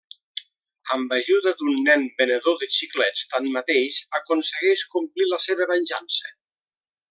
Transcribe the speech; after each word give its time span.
Amb 0.95 1.11
ajuda 1.17 1.53
d'un 1.59 1.75
nen 1.89 2.05
venedor 2.21 2.57
de 2.63 2.69
xiclets, 2.77 3.27
tanmateix, 3.35 4.01
aconsegueix 4.21 4.87
complir 4.97 5.33
la 5.35 5.41
seva 5.49 5.73
venjança. 5.77 6.35